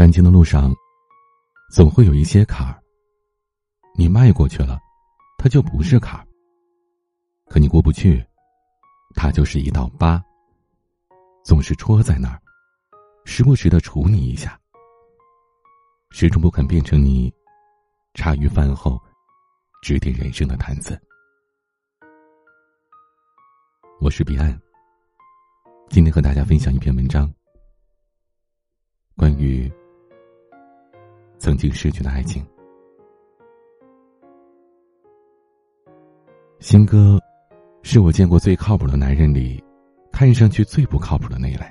[0.00, 0.74] 感情的路上，
[1.70, 2.82] 总会有一些坎儿。
[3.94, 4.80] 你迈过去了，
[5.36, 6.26] 它就不是坎儿；
[7.50, 8.26] 可你过不去，
[9.14, 10.24] 它就是一道疤，
[11.44, 12.40] 总是戳在那儿，
[13.26, 14.58] 时不时的杵你一下，
[16.12, 17.30] 始终不肯变成你
[18.14, 18.98] 茶余饭后
[19.82, 20.98] 指点人生的谈资。
[24.00, 24.58] 我是彼岸，
[25.90, 27.30] 今天和大家分享一篇文章，
[29.14, 29.70] 关于。
[31.40, 32.44] 曾经失去的爱情，
[36.58, 37.18] 新哥
[37.82, 39.64] 是我见过最靠谱的男人里，
[40.12, 41.64] 看上去最不靠谱的那一类。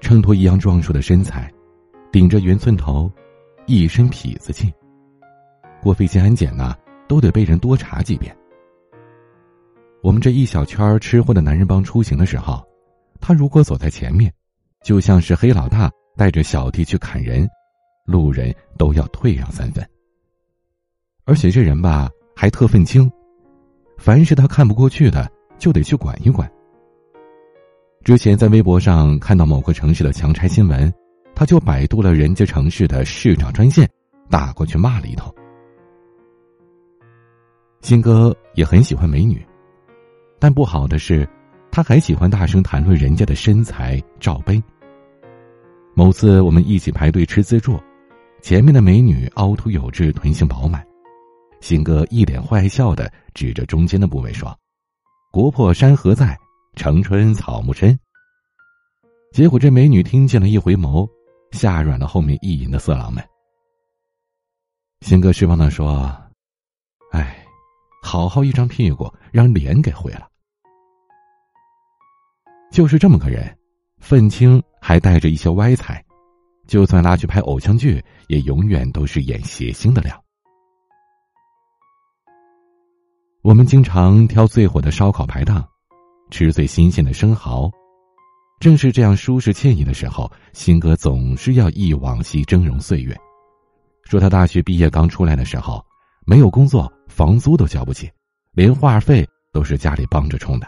[0.00, 1.48] 衬托一样壮硕的身材，
[2.10, 3.08] 顶着圆寸头，
[3.66, 4.74] 一身痞子气。
[5.80, 6.74] 过飞机安检呢，
[7.06, 8.36] 都得被人多查几遍。
[10.02, 12.66] 我们这一小圈吃货的男人帮出行的时候，
[13.20, 14.32] 他如果走在前面，
[14.82, 17.48] 就像是黑老大带着小弟去砍人。
[18.04, 19.86] 路人都要退让三分，
[21.24, 23.10] 而且这人吧还特愤青，
[23.96, 26.50] 凡是他看不过去的，就得去管一管。
[28.02, 30.92] 之前在微博上看到某个城市的强拆新闻，
[31.34, 33.88] 他就百度了人家城市的市长专线，
[34.28, 35.32] 打过去骂了一通。
[37.80, 39.40] 新哥也很喜欢美女，
[40.40, 41.28] 但不好的是，
[41.70, 44.60] 他还喜欢大声谈论人家的身材罩杯。
[45.94, 47.78] 某次我们一起排队吃自助。
[48.42, 50.84] 前面的美女凹凸有致，臀型饱满，
[51.60, 54.58] 新哥一脸坏笑的指着中间的部位说
[55.30, 56.36] ：“国破山河在，
[56.74, 57.96] 城春草木深。”
[59.32, 61.08] 结果这美女听见了一回眸，
[61.52, 63.24] 吓软了后面意淫的色狼们。
[65.02, 66.12] 新哥失望的说
[67.12, 67.46] ：“哎，
[68.02, 70.28] 好好一张屁股，让脸给毁了。”
[72.72, 73.56] 就是这么个人，
[73.98, 76.04] 愤青还带着一些歪财。
[76.72, 80.24] 就算拉去拍偶像剧，也永远都是演谐星的料。
[83.42, 85.62] 我们经常挑最火的烧烤排档，
[86.30, 87.70] 吃最新鲜的生蚝。
[88.58, 93.14] 正是这样舒适惬意的时候，新哥总是要忆往昔峥嵘岁月，
[94.04, 95.84] 说他大学毕业刚出来的时候，
[96.24, 98.10] 没有工作，房租都交不起，
[98.52, 100.66] 连话费都是家里帮着充的。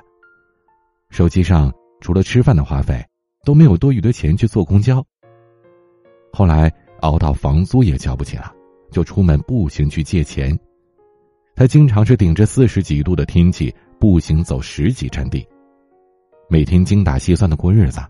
[1.08, 1.72] 手机上
[2.02, 3.02] 除了吃饭的话费，
[3.42, 5.02] 都没有多余的钱去坐公交。
[6.34, 6.68] 后来
[7.02, 8.52] 熬到房租也交不起了，
[8.90, 10.58] 就出门步行去借钱。
[11.54, 15.46] 他经常是顶着四十几度的天气步行走十几站地，
[16.48, 18.00] 每天精打细算的过日子，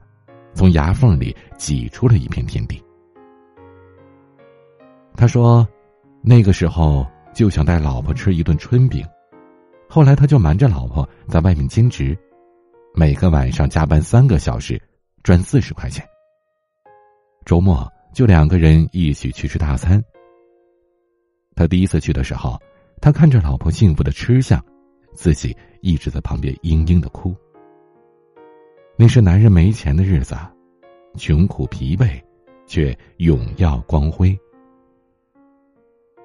[0.55, 2.83] 从牙缝里挤出了一片天地。
[5.15, 5.69] 他说，
[6.23, 9.07] 那个时候就想带老婆吃一顿春饼，
[9.87, 12.17] 后来他就瞒着老婆在外面兼职，
[12.95, 14.81] 每个晚上加班三个小时，
[15.23, 16.03] 赚四十块钱。
[17.45, 17.87] 周末。
[18.15, 20.03] 就两个人一起去吃大餐。
[21.57, 22.59] 他第一次去的时候，
[23.01, 24.65] 他看着老婆幸福的吃相，
[25.13, 27.35] 自己一直在旁边嘤嘤的哭。
[28.97, 30.37] 那是男人没钱的日子，
[31.17, 32.23] 穷苦疲惫，
[32.67, 34.39] 却永耀光辉。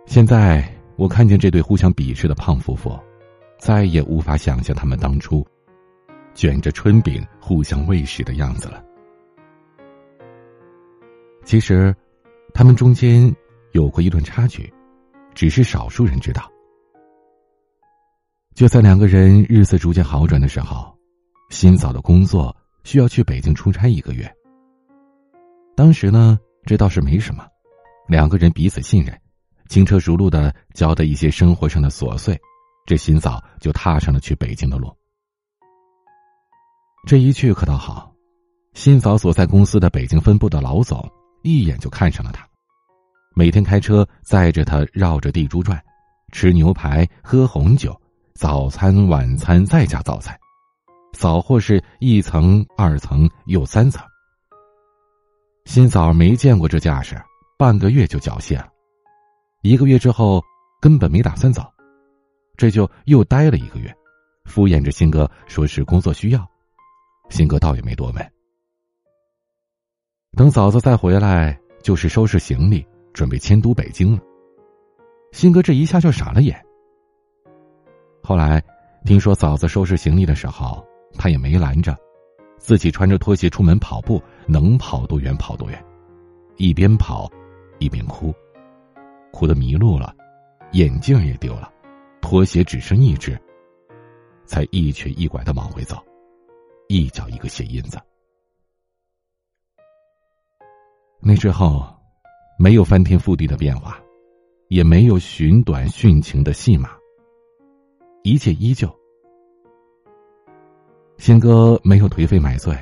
[0.05, 0.63] 现在
[0.95, 2.97] 我看见这对互相鄙视的胖夫妇，
[3.57, 5.45] 再也无法想象他们当初
[6.35, 8.83] 卷着春饼互相喂食的样子了。
[11.49, 11.95] 其实，
[12.53, 13.35] 他们中间
[13.71, 14.71] 有过一段插曲，
[15.33, 16.47] 只是少数人知道。
[18.53, 20.95] 就在两个人日子逐渐好转的时候，
[21.49, 24.31] 新嫂的工作需要去北京出差一个月。
[25.75, 26.37] 当时呢，
[26.67, 27.43] 这倒是没什么，
[28.07, 29.19] 两个人彼此信任，
[29.69, 32.39] 轻车熟路的交代一些生活上的琐碎，
[32.85, 34.95] 这新嫂就踏上了去北京的路。
[37.07, 38.13] 这一去可倒好，
[38.75, 41.03] 新嫂所在公司的北京分部的老总。
[41.41, 42.47] 一眼就看上了他，
[43.35, 45.81] 每天开车载着他绕着地珠转，
[46.31, 47.99] 吃牛排喝红酒，
[48.33, 50.37] 早餐晚餐再加早餐，
[51.13, 54.05] 扫货是一层二层又三层。
[55.65, 57.15] 新嫂没见过这架势，
[57.57, 58.69] 半个月就缴械了，
[59.61, 60.43] 一个月之后
[60.81, 61.63] 根本没打算走，
[62.57, 63.93] 这就又待了一个月，
[64.45, 66.45] 敷衍着新哥说是工作需要，
[67.29, 68.31] 新哥倒也没多问。
[70.37, 74.19] 等嫂子再回来，就是收拾行李，准备迁都北京了。
[75.31, 76.57] 新哥这一下就傻了眼。
[78.23, 78.63] 后来
[79.03, 80.85] 听说嫂子收拾行李的时候，
[81.15, 81.97] 他也没拦着，
[82.57, 85.85] 自己穿着拖鞋出门跑步，能跑多远跑多远，
[86.55, 87.29] 一边跑
[87.79, 88.33] 一边哭，
[89.31, 90.15] 哭的迷路了，
[90.71, 91.69] 眼镜也丢了，
[92.21, 93.37] 拖鞋只剩一只，
[94.45, 95.97] 才一瘸一拐的往回走，
[96.87, 97.99] 一脚一个鞋印子。
[101.21, 101.85] 那之后，
[102.57, 103.99] 没有翻天覆地的变化，
[104.69, 106.91] 也没有寻短殉情的戏码，
[108.23, 108.89] 一切依旧。
[111.17, 112.73] 新哥没有颓废买醉，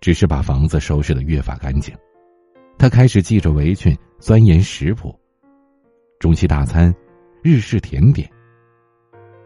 [0.00, 1.94] 只是把房子收拾的越发干净。
[2.78, 5.14] 他开始系着围裙钻研食谱，
[6.18, 6.92] 中西大餐，
[7.42, 8.28] 日式甜点，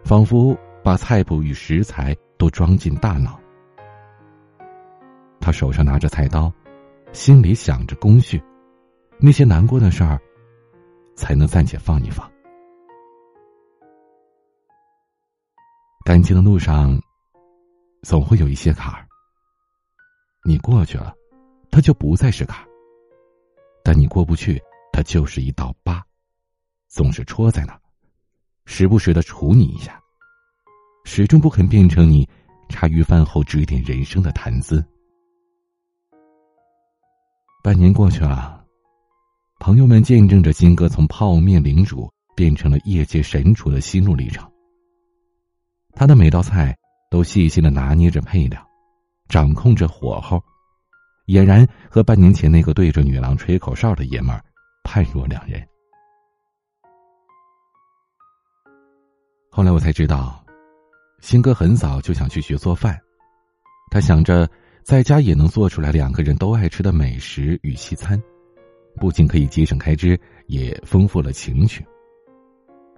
[0.04, 3.38] 仿佛把菜谱与食材都装进大脑。
[5.40, 6.52] 他手上拿着菜刀，
[7.16, 8.38] 心里想着工序，
[9.18, 10.20] 那些难过的事儿，
[11.16, 12.30] 才能暂且放一放。
[16.04, 17.00] 感情的路上。
[18.02, 19.04] 总会有一些坎儿，
[20.44, 21.12] 你过去了，
[21.72, 22.68] 它就不再是坎儿；
[23.82, 26.04] 但你过不去，它就是一道疤，
[26.86, 27.76] 总是戳在那，
[28.64, 30.00] 时不时的杵你一下，
[31.04, 32.28] 始终不肯变成你
[32.68, 34.84] 茶余饭后指点人生的谈资。
[37.66, 38.64] 半年过去了，
[39.58, 44.48] 朋友们见证着金哥从泡面领主变成了业界神厨的心路历程。
[45.92, 46.72] 他的每道菜。
[47.08, 48.60] 都细心的拿捏着配料，
[49.28, 50.42] 掌控着火候，
[51.26, 54.44] 俨然和半年前那个对着女郎吹口哨的爷们儿
[54.82, 55.64] 判若两人。
[59.50, 60.44] 后来我才知道，
[61.20, 63.00] 新哥很早就想去学做饭，
[63.88, 64.50] 他想着
[64.86, 68.22] 在家也能做出来两个人都爱吃的美食与西餐，
[69.00, 70.16] 不仅可以节省开支，
[70.46, 71.84] 也丰富了情趣。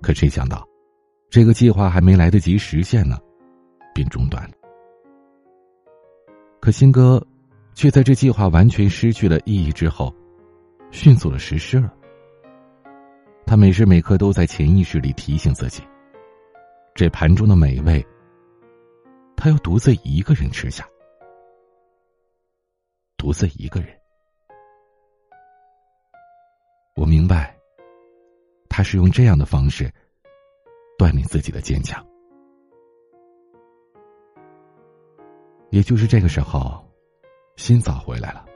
[0.03, 0.69] 可谁想到，
[1.31, 3.17] 这个计划还没来得及实现呢。
[3.95, 4.51] 便中断了。
[6.61, 7.27] 可新哥，
[7.73, 10.15] 却在这计划完全失去了意义之后，
[10.91, 11.91] 迅速的实施了。
[13.47, 15.83] 他每时每刻都在潜意识里提醒自己：
[16.95, 18.07] 这盘中的美味，
[19.35, 20.87] 他要独自一个人吃下，
[23.19, 23.89] 独自一个人。
[26.95, 27.55] 我明白，
[28.69, 29.93] 他是用这样的方式
[30.99, 32.05] 锻炼自己的坚强。
[35.71, 36.83] 也就是这个时候，
[37.57, 38.47] 新嫂回来了，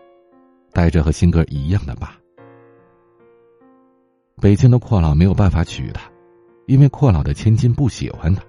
[0.73, 2.17] 带着和新哥一样的疤。
[4.41, 6.11] 北京的阔老没有办法娶她，
[6.67, 8.43] 因为阔老的千金不喜欢她。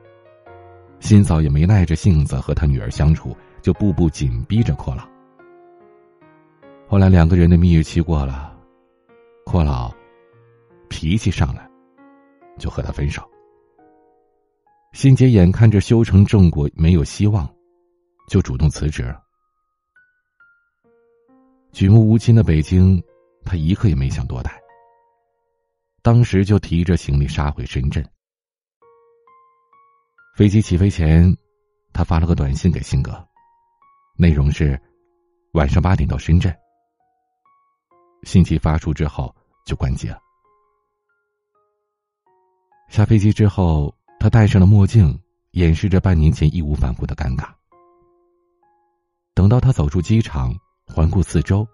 [0.99, 5.12] 新嫂也没耐着性子和他女儿相处，就步步紧逼着阔老。
[6.93, 8.55] 后来两个人的蜜月期过了，
[9.47, 9.91] 阔老
[10.91, 11.67] 脾气上来，
[12.59, 13.27] 就和他分手。
[14.91, 17.51] 新姐眼看着修成正果没有希望。
[18.29, 19.11] 就主动辞职。
[21.71, 23.03] 举目无亲的北京，
[23.43, 24.61] 他一刻也没想多待。
[26.03, 28.07] 当时就提着行李杀回深圳。
[30.35, 31.35] 飞机起飞前，
[31.91, 33.11] 他发了个短信给辛格，
[34.15, 34.79] 内容是：
[35.53, 36.55] 晚上八点到深圳。
[38.23, 39.33] 信息发出之后
[39.65, 40.19] 就关机了。
[42.89, 45.19] 下飞机之后，他戴上了墨镜，
[45.51, 47.49] 掩饰着半年前义无反顾的尴尬。
[49.33, 50.55] 等到他走出机场，
[50.85, 51.67] 环顾四周，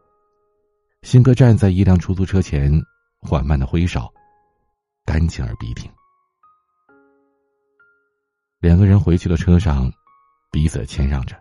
[1.02, 2.72] 新哥站在一辆出租车前，
[3.20, 4.10] 缓慢的挥手，
[5.06, 5.92] 干净而笔挺。
[8.60, 9.92] 两个人回去的车上，
[10.52, 11.36] 彼此谦让着，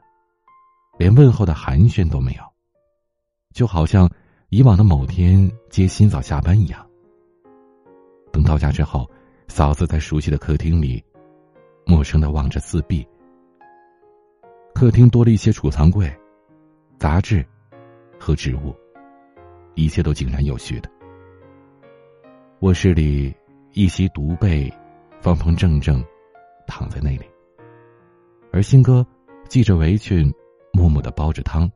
[0.98, 2.42] 连问候的寒暄都没有，
[3.54, 4.10] 就好像
[4.50, 6.86] 以往的某天接新嫂下班一样。
[8.32, 9.06] 等到家之后，
[9.46, 11.04] 嫂子在熟悉的客厅里，
[11.84, 13.06] 陌生的望着四壁。
[14.74, 16.10] 客厅多了一些储藏柜、
[16.98, 17.44] 杂志
[18.18, 18.74] 和植物，
[19.74, 20.90] 一切都井然有序的。
[22.60, 23.34] 卧室里
[23.74, 24.72] 一袭独被，
[25.20, 26.02] 方方正正
[26.66, 27.26] 躺在那里，
[28.50, 29.06] 而新哥
[29.50, 30.32] 系着围裙，
[30.72, 31.70] 默默的煲着汤，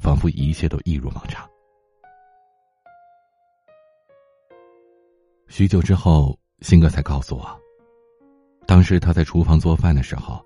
[0.00, 1.48] 仿佛一切都一如往常。
[5.46, 7.60] 许久之后，新哥才告诉我，
[8.66, 10.44] 当时他在厨房做饭的时候。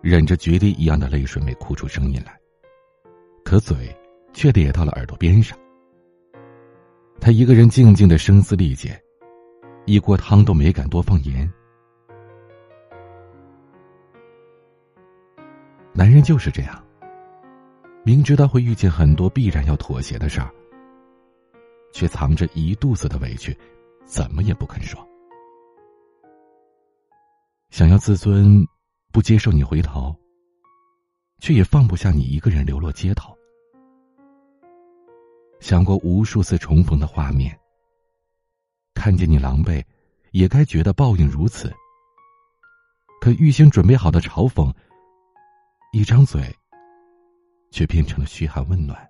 [0.00, 2.38] 忍着决堤一样的泪水没哭出声音来，
[3.44, 3.92] 可嘴
[4.32, 5.58] 却咧到了耳朵边上。
[7.20, 8.96] 他一个人静静的声嘶力竭，
[9.86, 11.52] 一锅汤都没敢多放盐。
[15.92, 16.80] 男人就是这样，
[18.08, 20.50] 明知道会遇见很多必然要妥协的事儿，
[21.92, 23.54] 却藏着一肚子的委屈，
[24.06, 25.06] 怎么也不肯说。
[27.68, 28.66] 想要自尊。
[29.10, 30.14] 不接受你回头，
[31.38, 33.36] 却也放不下你一个人流落街头。
[35.60, 37.58] 想过无数次重逢的画面，
[38.94, 39.84] 看见你狼狈，
[40.30, 41.74] 也该觉得报应如此。
[43.20, 44.72] 可预先准备好的嘲讽，
[45.92, 46.54] 一张嘴，
[47.70, 49.08] 却变成了嘘寒问暖。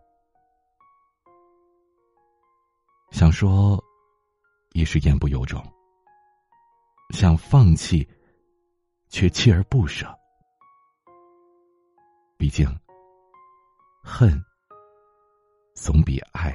[3.10, 3.82] 想说，
[4.72, 5.60] 也是言不由衷；
[7.10, 8.06] 想放弃，
[9.08, 10.06] 却锲而不舍。
[12.36, 12.68] 毕竟，
[14.04, 14.40] 恨
[15.74, 16.54] 总比爱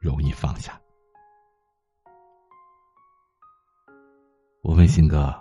[0.00, 0.78] 容易放下。
[4.62, 5.32] 我问新哥：“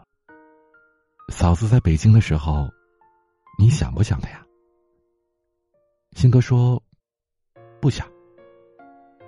[1.34, 2.70] 嫂子在北京的时候，
[3.60, 4.42] 你想不想她呀？”
[6.20, 6.82] 鑫哥说
[7.80, 8.08] ：“不想，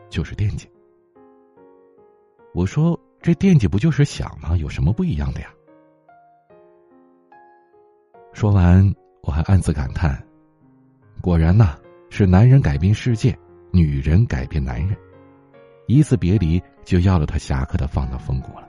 [0.09, 0.67] 就是惦记。”
[2.51, 4.57] 我说：“这惦记不就是想吗？
[4.57, 5.53] 有什么不一样的呀？”
[8.33, 8.91] 说完。
[9.21, 10.17] 我还暗自感叹：
[11.21, 11.77] 果然呐，
[12.09, 13.37] 是男人改变世界，
[13.71, 14.97] 女人改变男人。
[15.85, 18.67] 一次别离，就要了他侠客的放荡风骨了。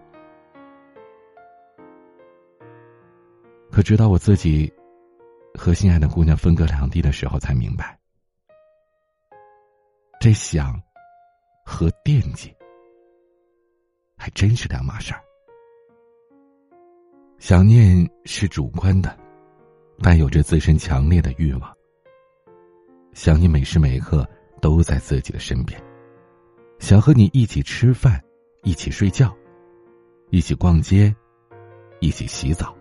[3.70, 4.70] 可直到我自己
[5.54, 7.96] 和心爱的姑娘分隔两地的时候，才明白，
[10.22, 10.78] 这想
[11.64, 12.54] 和惦记
[14.18, 15.20] 还真是两码事儿。
[17.38, 19.18] 想念是主观的。
[20.02, 21.76] 但有着自身强烈的欲望，
[23.12, 24.26] 想你每时每刻
[24.58, 25.78] 都在自己的身边，
[26.78, 28.18] 想和你一起吃饭，
[28.62, 29.34] 一起睡觉，
[30.30, 31.14] 一起逛街，
[32.00, 32.74] 一起洗澡，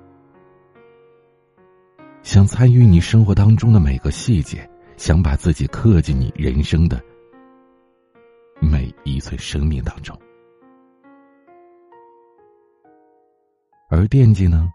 [2.23, 7.03] 想参与你生活当中的每个细节，想把自己刻进你人生的
[8.61, 10.19] 每一寸生命当中，
[13.89, 14.71] 而惦记呢？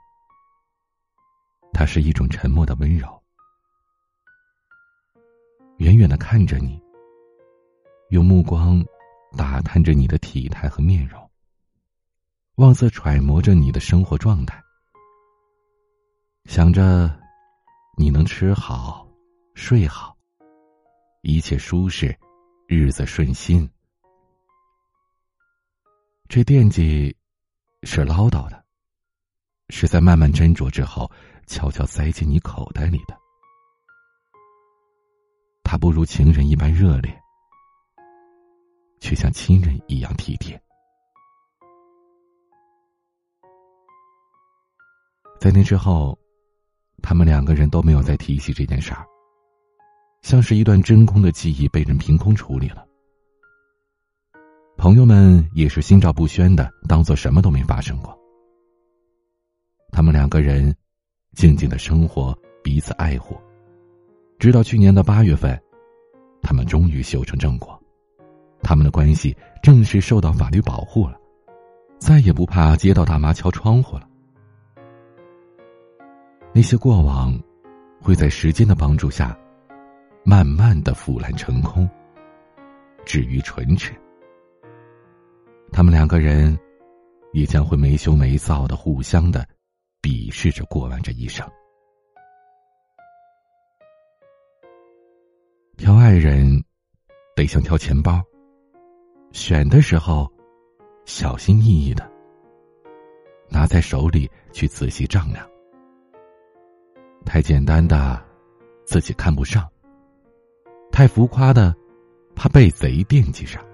[1.73, 3.23] 它是一种沉默的温柔，
[5.79, 6.81] 远远的看着你，
[8.09, 8.85] 用目光
[9.37, 11.31] 打探着你的体态和面容，
[12.55, 14.63] 望色揣摩着你的生活状态，
[16.47, 17.15] 想着
[17.99, 19.07] 你能吃好、
[19.55, 20.17] 睡好，
[21.23, 22.17] 一切舒适，
[22.67, 23.69] 日子顺心。
[26.29, 27.17] 这惦记
[27.83, 28.65] 是唠叨的，
[29.69, 31.11] 是在慢慢斟酌之后。
[31.47, 33.15] 悄悄塞进你口袋里的，
[35.63, 37.15] 他不如情人一般热烈，
[38.99, 40.59] 却像亲人一样体贴。
[45.39, 46.19] 在那之后，
[47.03, 49.05] 他们两个人都没有再提起这件事儿，
[50.23, 52.89] 像是一段真空的记忆被人凭空处理了。
[54.85, 58.15] 朋友们也是心照不宣的，当做什么都没发生过。
[59.91, 60.77] 他们两个人。
[61.33, 63.35] 静静的生活，彼此爱护，
[64.39, 65.59] 直到去年的八月份，
[66.43, 67.83] 他们终于修成正果，
[68.63, 71.19] 他们的关系正式受到法律保护了，
[71.99, 74.07] 再也不怕街道大妈敲窗户了。
[76.53, 77.37] 那些过往，
[78.03, 79.35] 会在时间的帮助下，
[80.25, 81.89] 慢慢的腐烂成空，
[83.07, 83.93] 止于唇齿。
[85.77, 86.57] 他们两个人，
[87.33, 89.45] 也将会没羞没臊的互相的。
[90.01, 91.51] 鄙视着过完这一生，
[95.79, 96.63] 挑爱人
[97.35, 98.23] 得像挑钱包，
[99.33, 100.31] 选的时候
[101.07, 102.09] 小心翼翼的，
[103.49, 105.45] 拿在手里去仔细丈量。
[107.25, 108.23] 太简单的
[108.85, 109.67] 自己看不上，
[110.93, 111.75] 太浮夸的
[112.37, 113.65] 怕被贼惦记上，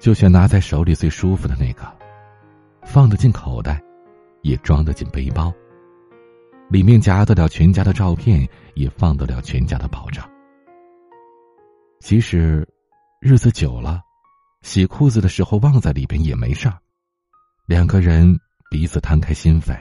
[0.00, 1.86] 就选拿在手里最舒服的那个，
[2.82, 3.80] 放得进口袋。
[4.42, 5.52] 也装得进背包，
[6.70, 10.26] 里面夹得了全家的照片，也放得了全家的保障。
[11.98, 12.66] 即使
[13.20, 14.00] 日子久了，
[14.62, 16.78] 洗裤子的时候忘在里边也没事儿。
[17.66, 18.34] 两个人
[18.70, 19.78] 彼此摊开心扉，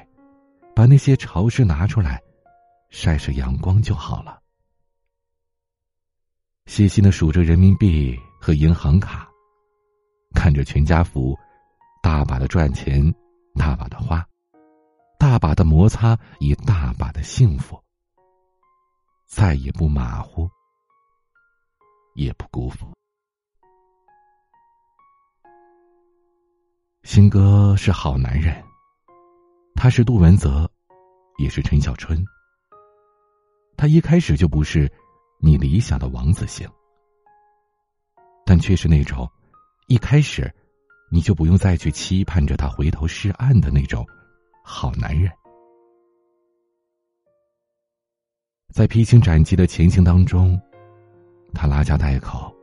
[0.75, 2.21] 把那些潮湿拿出来，
[2.89, 4.41] 晒晒阳光就好了。
[6.65, 9.28] 细心的数着人民币和银行卡，
[10.33, 11.38] 看着全家福，
[12.01, 13.13] 大把的赚钱，
[13.55, 14.25] 大把的花。
[15.17, 17.77] 大把的摩擦，以大把的幸福，
[19.27, 20.50] 再也不马虎，
[22.15, 22.89] 也不辜负。
[27.03, 28.63] 新哥是好男人，
[29.75, 30.69] 他是杜文泽，
[31.38, 32.24] 也是陈小春。
[33.75, 34.89] 他一开始就不是
[35.41, 36.69] 你理想的王子型，
[38.45, 39.29] 但却是那种
[39.89, 40.53] 一开始
[41.10, 44.05] 你就不用再去期盼着他回头是岸的那种。
[44.63, 45.31] 好男人，
[48.72, 50.62] 在披荆斩棘的前行当中，
[51.55, 52.55] 他拉家带口，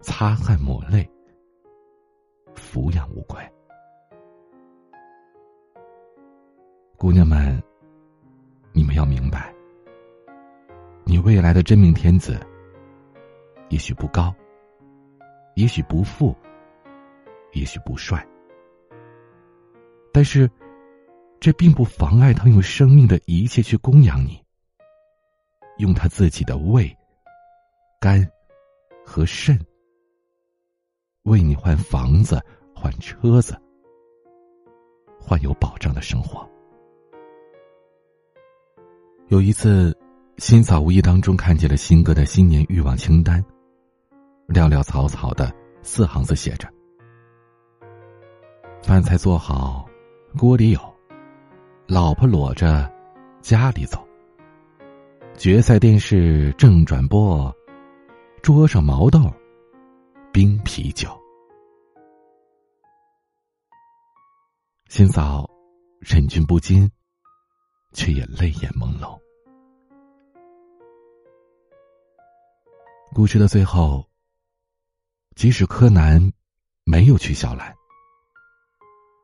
[0.00, 1.10] 擦汗抹泪，
[2.54, 3.42] 抚养无愧。
[6.96, 7.60] 姑娘们，
[8.70, 9.52] 你们要明白，
[11.02, 12.38] 你未来的真命天子，
[13.70, 14.32] 也许不高，
[15.56, 16.32] 也许不富，
[17.52, 18.26] 也许不帅，
[20.12, 20.50] 但是，
[21.40, 24.40] 这并不妨碍他用生命的一切去供养你，
[25.78, 26.96] 用他自己的胃、
[28.00, 28.28] 肝
[29.04, 29.58] 和肾，
[31.22, 32.40] 为你换房子、
[32.74, 33.56] 换车子、
[35.18, 36.48] 换有保障的生活。
[39.28, 39.96] 有一次，
[40.38, 43.44] 新嫂无意当中看见了新哥的新年欲望清单，
[44.48, 45.52] 潦潦草草的
[45.82, 46.68] 四行字写着
[48.82, 49.88] ：“饭菜做好，
[50.38, 50.80] 锅里有；
[51.86, 52.90] 老婆裸着，
[53.40, 53.98] 家里走；
[55.36, 57.54] 决赛电视正转播，
[58.42, 59.32] 桌上毛豆，
[60.32, 61.08] 冰啤酒。”
[64.88, 65.48] 新嫂
[66.00, 66.90] 忍俊不禁。
[67.92, 69.18] 却也泪眼朦胧。
[73.12, 74.08] 故事的最后，
[75.34, 76.32] 即使柯南
[76.84, 77.74] 没有娶小兰，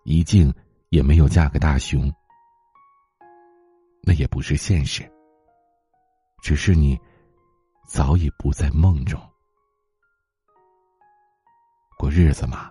[0.06, 0.54] 一静
[0.90, 2.08] 也没有嫁给大雄，
[4.04, 5.02] 那也不是现实，
[6.40, 6.96] 只是你
[7.88, 9.20] 早已不在梦中。
[11.98, 12.70] 过日子嘛，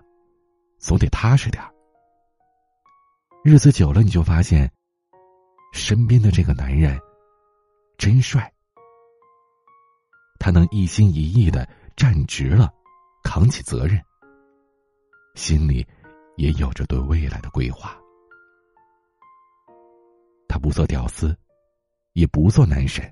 [0.78, 1.62] 总得踏实点
[3.44, 4.72] 日子久了，你就发现。
[5.72, 6.98] 身边的这个男人，
[7.98, 8.50] 真帅。
[10.38, 12.72] 他能一心一意的站直了，
[13.22, 14.02] 扛起责任，
[15.34, 15.86] 心里
[16.36, 17.96] 也有着对未来的规划。
[20.48, 21.36] 他不做屌丝，
[22.12, 23.04] 也不做男神，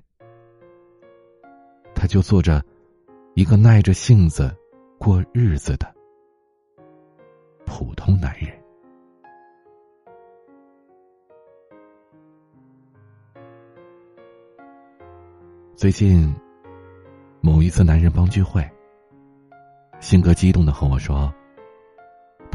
[1.93, 2.63] 他就做着
[3.35, 4.55] 一个耐着性子
[4.97, 5.93] 过日子的
[7.65, 8.49] 普通男人。
[15.75, 16.33] 最近，
[17.41, 18.67] 某一次男人帮聚会，
[19.99, 21.31] 新哥激动的和我说：“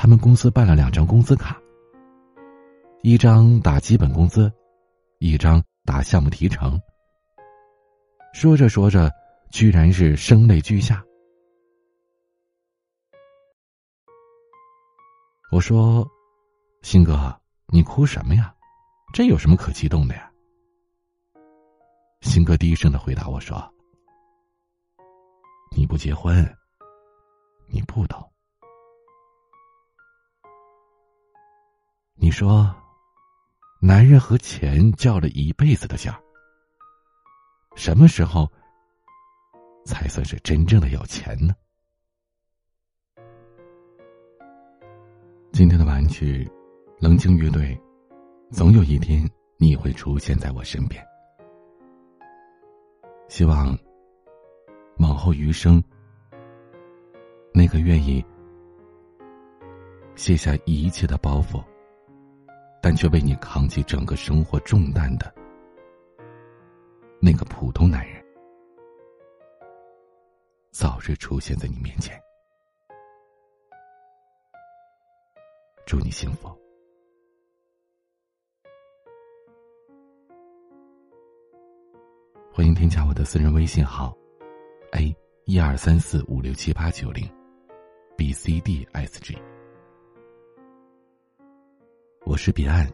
[0.02, 1.60] 他们公司办了两张工资卡，
[3.02, 4.50] 一张打基本工资，
[5.18, 6.80] 一张打项目提成。”
[8.32, 9.12] 说着说着，
[9.50, 11.04] 居然是声泪俱下。
[15.52, 16.08] 我说
[16.80, 18.54] ：“新哥，你哭什么呀？
[19.12, 20.32] 这有什么可激动的呀？”
[22.22, 23.70] 新哥低声的回答我说
[25.76, 26.42] ：“你不结婚，
[27.68, 28.29] 你不懂。
[32.22, 32.70] 你说，
[33.80, 36.20] 男人和钱较了一辈子的劲儿，
[37.74, 38.46] 什么时候
[39.86, 41.54] 才算是真正的有钱呢？”
[45.50, 46.46] 今天的玩具，
[46.98, 47.80] 冷静乐队，
[48.50, 51.02] 总有一天你会出现在我身边。
[53.28, 53.74] 希望
[54.98, 55.82] 往后余生，
[57.54, 58.22] 那个愿意
[60.16, 61.64] 卸下一切的包袱，
[62.82, 65.32] 但却为你扛起整个生活重担的
[67.20, 68.24] 那个普通男人，
[70.70, 72.18] 早日出现在你面前。
[75.86, 76.48] 祝你幸福。
[82.52, 84.16] 欢迎添加我的私人微信号
[84.92, 85.14] ：a
[85.44, 87.28] 一二三四五六七八九零
[88.16, 89.36] ，b c d s g。
[92.42, 92.90] 是彼岸，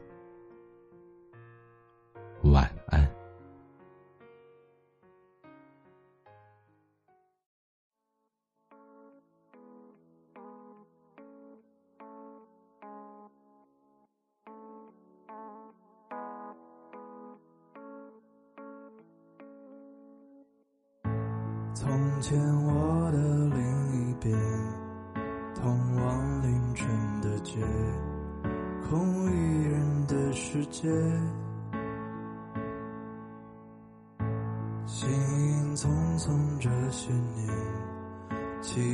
[2.42, 2.75] 晚。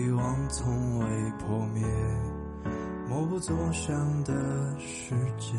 [0.02, 1.06] 欲望从未
[1.38, 1.86] 破灭
[3.08, 4.32] 默不作响的
[4.80, 5.56] 时间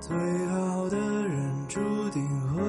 [0.00, 1.78] 最好的人注
[2.10, 2.60] 定会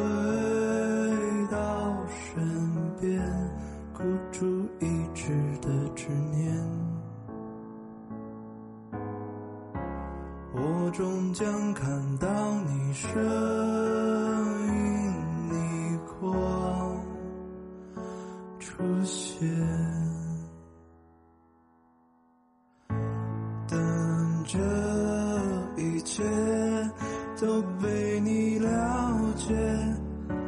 [1.50, 3.20] 到身边。
[3.94, 4.46] 孤注
[4.80, 5.32] 一掷
[5.62, 6.56] 的执念
[10.54, 12.28] 我终将看到
[12.62, 13.71] 你身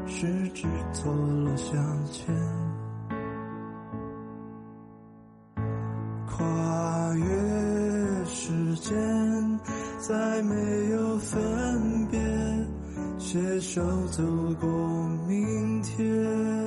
[0.05, 2.35] 十指错落相牵，
[6.27, 9.59] 跨越时间，
[9.99, 10.55] 再没
[10.91, 12.19] 有分别，
[13.17, 14.23] 携手走
[14.59, 14.69] 过
[15.27, 16.62] 明天。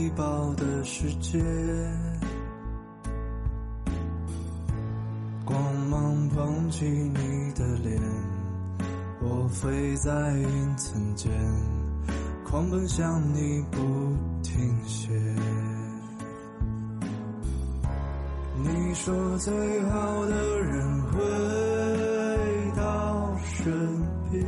[0.00, 1.38] 残一抱的世界。
[5.44, 8.00] 光芒捧起你的脸，
[9.20, 11.30] 我飞在云层间，
[12.46, 13.78] 狂奔向你不
[14.42, 15.12] 停歇。
[18.62, 21.20] 你说最好的人会。
[23.62, 23.70] 身
[24.30, 24.42] 边，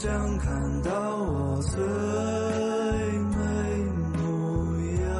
[0.00, 1.78] 将看到我最
[3.28, 3.36] 美
[4.16, 4.18] 模
[5.02, 5.12] 样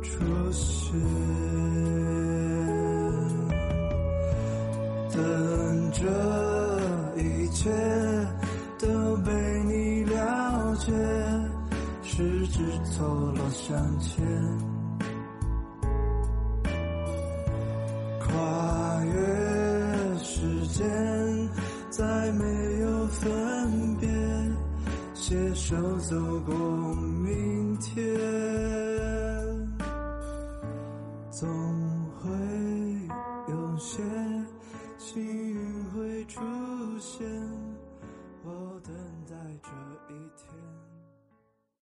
[0.00, 0.08] 出
[0.52, 0.96] 现，
[5.10, 6.06] 等这
[7.20, 7.68] 一切
[8.78, 8.86] 都
[9.24, 9.32] 被
[9.64, 10.92] 你了解。
[12.04, 14.24] 十指错落相牵，
[25.68, 26.77] 就走过